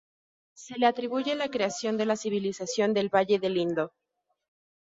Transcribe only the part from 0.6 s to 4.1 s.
le atribuye la creación de la civilización del valle del Indo.